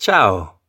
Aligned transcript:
Ciao! 0.00 0.60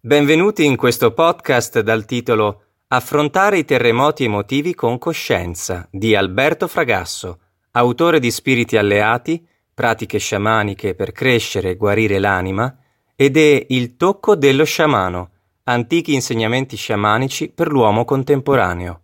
Benvenuti 0.00 0.64
in 0.64 0.76
questo 0.76 1.12
podcast 1.12 1.80
dal 1.80 2.04
titolo 2.04 2.66
Affrontare 2.86 3.58
i 3.58 3.64
terremoti 3.64 4.22
emotivi 4.22 4.76
con 4.76 4.96
coscienza 4.96 5.88
di 5.90 6.14
Alberto 6.14 6.68
Fragasso, 6.68 7.40
autore 7.72 8.20
di 8.20 8.30
Spiriti 8.30 8.76
alleati, 8.76 9.44
pratiche 9.74 10.18
sciamaniche 10.18 10.94
per 10.94 11.10
crescere 11.10 11.70
e 11.70 11.74
guarire 11.74 12.20
l'anima, 12.20 12.72
ed 13.16 13.36
è 13.36 13.66
Il 13.70 13.96
tocco 13.96 14.36
dello 14.36 14.62
sciamano, 14.62 15.30
antichi 15.64 16.14
insegnamenti 16.14 16.76
sciamanici 16.76 17.48
per 17.48 17.72
l'uomo 17.72 18.04
contemporaneo. 18.04 19.00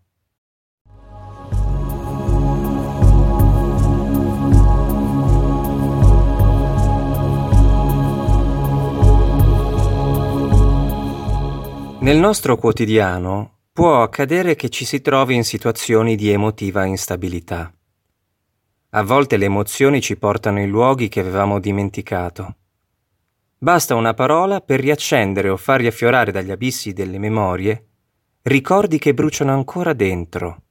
Nel 11.98 12.18
nostro 12.18 12.56
quotidiano 12.56 13.60
può 13.72 14.02
accadere 14.02 14.54
che 14.54 14.68
ci 14.68 14.84
si 14.84 15.00
trovi 15.00 15.34
in 15.34 15.44
situazioni 15.44 16.14
di 16.14 16.30
emotiva 16.30 16.84
instabilità. 16.84 17.72
A 18.90 19.02
volte 19.02 19.36
le 19.36 19.46
emozioni 19.46 20.00
ci 20.00 20.16
portano 20.16 20.60
in 20.60 20.68
luoghi 20.68 21.08
che 21.08 21.20
avevamo 21.20 21.58
dimenticato. 21.58 22.56
Basta 23.58 23.94
una 23.94 24.14
parola 24.14 24.60
per 24.60 24.80
riaccendere 24.80 25.48
o 25.48 25.56
far 25.56 25.80
riaffiorare 25.80 26.30
dagli 26.30 26.50
abissi 26.50 26.92
delle 26.92 27.18
memorie 27.18 27.86
ricordi 28.42 28.98
che 28.98 29.12
bruciano 29.12 29.52
ancora 29.52 29.92
dentro 29.92 30.62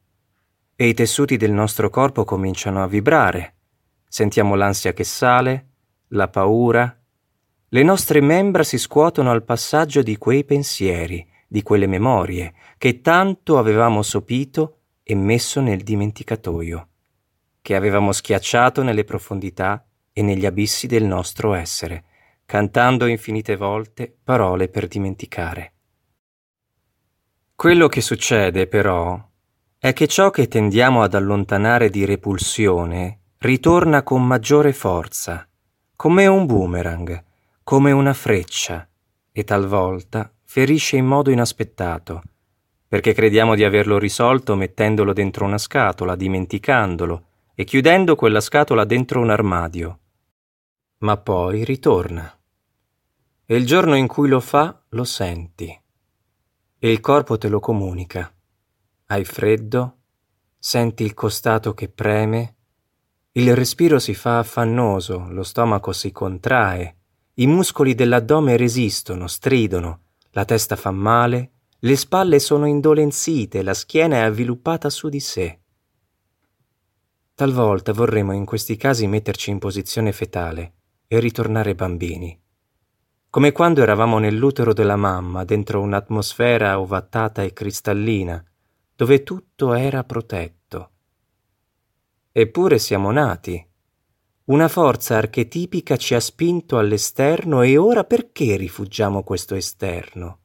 e 0.75 0.87
i 0.87 0.93
tessuti 0.93 1.35
del 1.35 1.51
nostro 1.51 1.89
corpo 1.89 2.23
cominciano 2.23 2.81
a 2.81 2.87
vibrare. 2.87 3.55
Sentiamo 4.07 4.55
l'ansia 4.55 4.93
che 4.93 5.03
sale, 5.03 5.69
la 6.09 6.29
paura, 6.29 6.97
le 7.75 7.83
nostre 7.83 8.21
membra 8.21 8.63
si 8.63 8.77
scuotono 8.77 9.31
al 9.31 9.43
passaggio 9.43 10.01
di 10.01 10.15
quei 10.15 10.45
pensieri, 10.45 11.27
di 11.45 11.61
quelle 11.61 11.87
memorie, 11.87 12.53
che 12.77 13.01
tanto 13.01 13.57
avevamo 13.57 14.01
sopito 14.01 14.77
e 15.03 15.13
messo 15.13 15.59
nel 15.59 15.83
dimenticatoio, 15.83 16.87
che 17.61 17.75
avevamo 17.75 18.13
schiacciato 18.13 18.81
nelle 18.81 19.03
profondità 19.03 19.85
e 20.13 20.21
negli 20.21 20.45
abissi 20.45 20.87
del 20.87 21.03
nostro 21.03 21.53
essere, 21.53 22.05
cantando 22.45 23.07
infinite 23.07 23.57
volte 23.57 24.19
parole 24.23 24.69
per 24.69 24.87
dimenticare. 24.87 25.73
Quello 27.57 27.89
che 27.89 27.99
succede, 27.99 28.67
però, 28.67 29.21
è 29.77 29.91
che 29.91 30.07
ciò 30.07 30.29
che 30.29 30.47
tendiamo 30.47 31.03
ad 31.03 31.13
allontanare 31.13 31.89
di 31.89 32.05
repulsione 32.05 33.19
ritorna 33.39 34.01
con 34.01 34.25
maggiore 34.25 34.71
forza, 34.71 35.45
come 35.97 36.25
un 36.25 36.45
boomerang, 36.45 37.33
come 37.65 37.91
una 37.91 38.13
freccia 38.13 38.87
e 39.31 39.43
talvolta 39.43 40.31
ferisce 40.43 40.97
in 40.97 41.07
modo 41.07 41.31
inaspettato, 41.31 42.21
perché 42.87 43.11
crediamo 43.11 43.55
di 43.55 43.63
averlo 43.63 43.97
risolto 43.97 44.53
mettendolo 44.53 45.13
dentro 45.13 45.45
una 45.45 45.57
scatola, 45.57 46.15
dimenticandolo 46.15 47.25
e 47.55 47.63
chiudendo 47.63 48.15
quella 48.15 48.39
scatola 48.39 48.85
dentro 48.85 49.19
un 49.19 49.31
armadio. 49.31 49.99
Ma 50.99 51.17
poi 51.17 51.65
ritorna. 51.65 52.37
E 53.47 53.55
il 53.55 53.65
giorno 53.65 53.95
in 53.95 54.05
cui 54.05 54.29
lo 54.29 54.41
fa 54.41 54.83
lo 54.89 55.03
senti. 55.03 55.81
E 56.77 56.91
il 56.91 56.99
corpo 56.99 57.39
te 57.39 57.47
lo 57.47 57.59
comunica. 57.59 58.31
Hai 59.07 59.25
freddo, 59.25 59.97
senti 60.59 61.03
il 61.03 61.15
costato 61.15 61.73
che 61.73 61.89
preme, 61.89 62.55
il 63.31 63.55
respiro 63.55 63.97
si 63.97 64.13
fa 64.13 64.37
affannoso, 64.37 65.25
lo 65.31 65.41
stomaco 65.41 65.93
si 65.93 66.11
contrae, 66.11 66.97
i 67.35 67.47
muscoli 67.47 67.95
dell'addome 67.95 68.55
resistono, 68.55 69.27
stridono, 69.27 70.01
la 70.31 70.45
testa 70.45 70.75
fa 70.75 70.91
male, 70.91 71.51
le 71.79 71.95
spalle 71.95 72.39
sono 72.39 72.65
indolenzite, 72.65 73.61
la 73.61 73.73
schiena 73.73 74.17
è 74.17 74.19
avviluppata 74.19 74.89
su 74.89 75.09
di 75.09 75.19
sé. 75.19 75.59
Talvolta 77.33 77.91
vorremmo 77.91 78.31
in 78.31 78.45
questi 78.45 78.77
casi 78.77 79.07
metterci 79.07 79.49
in 79.49 79.59
posizione 79.59 80.13
fetale 80.13 80.73
e 81.07 81.19
ritornare 81.19 81.75
bambini, 81.75 82.39
come 83.29 83.51
quando 83.51 83.81
eravamo 83.81 84.17
nell'utero 84.17 84.71
della 84.71 84.95
mamma, 84.95 85.43
dentro 85.43 85.81
un'atmosfera 85.81 86.79
ovattata 86.79 87.43
e 87.43 87.51
cristallina, 87.51 88.41
dove 88.95 89.23
tutto 89.23 89.73
era 89.73 90.05
protetto. 90.05 90.91
Eppure 92.31 92.79
siamo 92.79 93.11
nati, 93.11 93.61
una 94.45 94.67
forza 94.67 95.17
archetipica 95.17 95.97
ci 95.97 96.13
ha 96.13 96.19
spinto 96.19 96.77
all'esterno 96.77 97.63
e 97.63 97.77
ora 97.77 98.03
perché 98.03 98.55
rifugiamo 98.57 99.23
questo 99.23 99.55
esterno? 99.55 100.39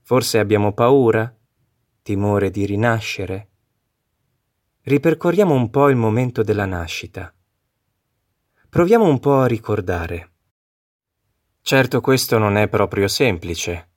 Forse 0.00 0.38
abbiamo 0.38 0.72
paura? 0.72 1.34
Timore 2.00 2.50
di 2.50 2.64
rinascere? 2.64 3.48
Ripercorriamo 4.80 5.54
un 5.54 5.68
po' 5.68 5.90
il 5.90 5.96
momento 5.96 6.42
della 6.42 6.64
nascita. 6.64 7.34
Proviamo 8.70 9.06
un 9.06 9.20
po' 9.20 9.40
a 9.40 9.46
ricordare. 9.46 10.32
Certo 11.60 12.00
questo 12.00 12.38
non 12.38 12.56
è 12.56 12.68
proprio 12.68 13.08
semplice, 13.08 13.90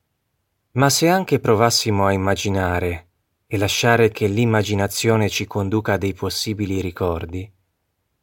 ma 0.72 0.89
se 0.89 1.07
anche 1.07 1.39
provassimo 1.39 2.06
a 2.06 2.12
immaginare 2.12 3.12
e 3.47 3.57
lasciare 3.57 4.09
che 4.09 4.28
l'immaginazione 4.28 5.29
ci 5.29 5.45
conduca 5.47 5.94
a 5.94 5.97
dei 5.97 6.13
possibili 6.13 6.81
ricordi, 6.81 7.50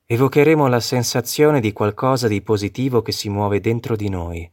evocheremo 0.06 0.66
la 0.66 0.80
sensazione 0.80 1.60
di 1.60 1.72
qualcosa 1.72 2.28
di 2.28 2.42
positivo 2.42 3.00
che 3.00 3.12
si 3.12 3.30
muove 3.30 3.60
dentro 3.60 3.96
di 3.96 4.10
noi. 4.10 4.50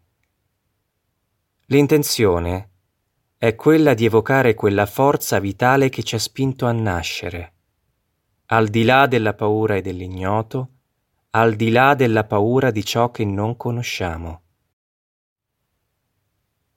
L'intenzione 1.66 2.70
è 3.38 3.56
quella 3.56 3.94
di 3.94 4.06
evocare 4.06 4.54
quella 4.54 4.86
forza 4.86 5.40
vitale 5.40 5.90
che 5.90 6.04
ci 6.04 6.16
ha 6.16 6.20
spinto 6.20 6.66
a 6.68 6.72
nascere, 6.72 7.54
al 8.48 8.70
di 8.70 8.84
là 8.84 9.08
della 9.08 9.34
paura 9.34 9.76
e 9.76 9.82
dell'ignoto, 9.82 10.70
al 11.32 11.56
di 11.56 11.70
là 11.70 11.96
della 11.96 12.24
paura 12.24 12.72
di 12.72 12.86
ciò 12.86 13.12
che 13.12 13.26
non 13.26 13.58
conosciamo. 13.58 14.42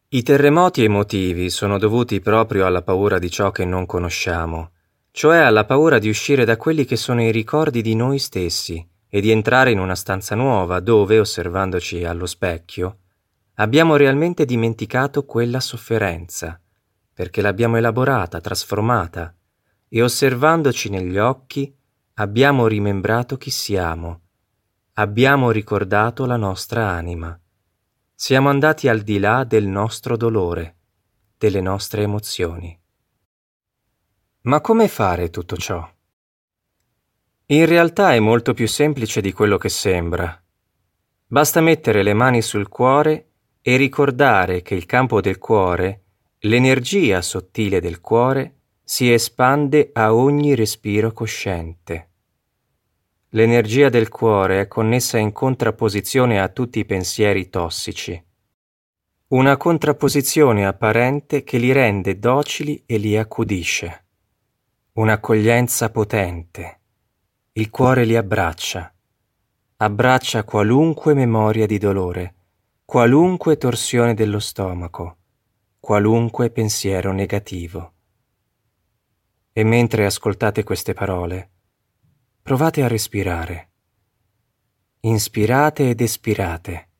I 0.08 0.22
terremoti 0.22 0.84
emotivi 0.84 1.50
sono 1.50 1.78
dovuti 1.78 2.20
proprio 2.20 2.66
alla 2.66 2.82
paura 2.82 3.18
di 3.18 3.30
ciò 3.30 3.50
che 3.50 3.64
non 3.64 3.84
conosciamo 3.86 4.73
cioè 5.16 5.38
alla 5.38 5.64
paura 5.64 6.00
di 6.00 6.08
uscire 6.08 6.44
da 6.44 6.56
quelli 6.56 6.84
che 6.84 6.96
sono 6.96 7.22
i 7.22 7.30
ricordi 7.30 7.82
di 7.82 7.94
noi 7.94 8.18
stessi 8.18 8.84
e 9.08 9.20
di 9.20 9.30
entrare 9.30 9.70
in 9.70 9.78
una 9.78 9.94
stanza 9.94 10.34
nuova 10.34 10.80
dove, 10.80 11.20
osservandoci 11.20 12.02
allo 12.02 12.26
specchio, 12.26 12.98
abbiamo 13.54 13.94
realmente 13.94 14.44
dimenticato 14.44 15.24
quella 15.24 15.60
sofferenza, 15.60 16.60
perché 17.12 17.42
l'abbiamo 17.42 17.76
elaborata, 17.76 18.40
trasformata, 18.40 19.32
e 19.88 20.02
osservandoci 20.02 20.90
negli 20.90 21.16
occhi 21.16 21.72
abbiamo 22.14 22.66
rimembrato 22.66 23.36
chi 23.36 23.50
siamo, 23.50 24.22
abbiamo 24.94 25.52
ricordato 25.52 26.26
la 26.26 26.36
nostra 26.36 26.88
anima. 26.88 27.38
Siamo 28.16 28.48
andati 28.48 28.88
al 28.88 29.02
di 29.02 29.20
là 29.20 29.44
del 29.44 29.68
nostro 29.68 30.16
dolore, 30.16 30.78
delle 31.38 31.60
nostre 31.60 32.02
emozioni. 32.02 32.76
Ma 34.46 34.60
come 34.60 34.88
fare 34.88 35.30
tutto 35.30 35.56
ciò? 35.56 35.90
In 37.46 37.64
realtà 37.64 38.12
è 38.12 38.18
molto 38.18 38.52
più 38.52 38.68
semplice 38.68 39.22
di 39.22 39.32
quello 39.32 39.56
che 39.56 39.70
sembra. 39.70 40.38
Basta 41.26 41.62
mettere 41.62 42.02
le 42.02 42.12
mani 42.12 42.42
sul 42.42 42.68
cuore 42.68 43.28
e 43.62 43.76
ricordare 43.78 44.60
che 44.60 44.74
il 44.74 44.84
campo 44.84 45.22
del 45.22 45.38
cuore, 45.38 46.02
l'energia 46.40 47.22
sottile 47.22 47.80
del 47.80 48.02
cuore, 48.02 48.56
si 48.84 49.10
espande 49.10 49.88
a 49.94 50.14
ogni 50.14 50.54
respiro 50.54 51.10
cosciente. 51.12 52.10
L'energia 53.30 53.88
del 53.88 54.10
cuore 54.10 54.60
è 54.60 54.68
connessa 54.68 55.16
in 55.16 55.32
contrapposizione 55.32 56.38
a 56.38 56.48
tutti 56.48 56.80
i 56.80 56.84
pensieri 56.84 57.48
tossici. 57.48 58.22
Una 59.28 59.56
contrapposizione 59.56 60.66
apparente 60.66 61.44
che 61.44 61.56
li 61.56 61.72
rende 61.72 62.18
docili 62.18 62.82
e 62.84 62.98
li 62.98 63.16
accudisce 63.16 64.03
un'accoglienza 64.96 65.90
potente. 65.90 66.80
Il 67.54 67.68
cuore 67.68 68.04
li 68.04 68.14
abbraccia, 68.14 68.94
abbraccia 69.78 70.44
qualunque 70.44 71.14
memoria 71.14 71.66
di 71.66 71.78
dolore, 71.78 72.34
qualunque 72.84 73.56
torsione 73.56 74.14
dello 74.14 74.38
stomaco, 74.38 75.16
qualunque 75.80 76.50
pensiero 76.50 77.10
negativo. 77.10 77.92
E 79.52 79.64
mentre 79.64 80.06
ascoltate 80.06 80.62
queste 80.62 80.92
parole, 80.92 81.50
provate 82.40 82.84
a 82.84 82.86
respirare. 82.86 83.70
Inspirate 85.00 85.90
ed 85.90 86.00
espirate. 86.00 86.90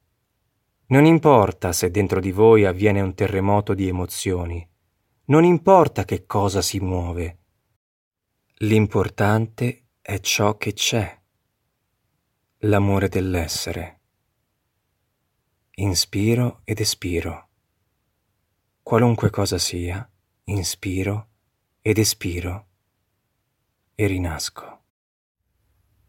Non 0.86 1.04
importa 1.04 1.72
se 1.72 1.92
dentro 1.92 2.18
di 2.18 2.32
voi 2.32 2.64
avviene 2.64 3.00
un 3.00 3.14
terremoto 3.14 3.72
di 3.72 3.86
emozioni, 3.86 4.68
non 5.26 5.44
importa 5.44 6.04
che 6.04 6.26
cosa 6.26 6.60
si 6.60 6.80
muove, 6.80 7.38
L'importante 8.58 9.88
è 10.00 10.20
ciò 10.20 10.56
che 10.56 10.74
c'è, 10.74 11.20
l'amore 12.58 13.08
dell'essere. 13.08 14.00
inspiro 15.76 16.60
ed 16.62 16.78
espiro. 16.78 17.48
Qualunque 18.80 19.30
cosa 19.30 19.58
sia, 19.58 20.08
inspiro 20.44 21.30
ed 21.82 21.98
espiro 21.98 22.68
e 23.96 24.06
rinasco. 24.06 24.84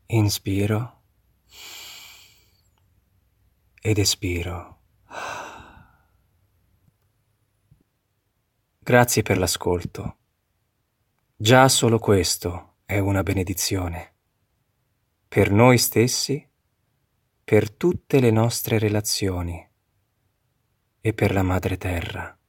Inspiro 0.05 1.01
ed 3.81 3.97
espiro. 3.97 4.81
Grazie 8.77 9.23
per 9.23 9.39
l'ascolto. 9.39 10.17
Già 11.37 11.67
solo 11.67 11.99
questo 11.99 12.77
è 12.85 12.97
una 12.97 13.21
benedizione. 13.21 14.13
Per 15.27 15.51
noi 15.51 15.77
stessi, 15.77 16.47
per 17.43 17.71
tutte 17.71 18.21
le 18.21 18.31
nostre 18.31 18.79
relazioni 18.79 19.69
e 21.01 21.13
per 21.13 21.33
la 21.33 21.43
Madre 21.43 21.75
Terra. 21.75 22.39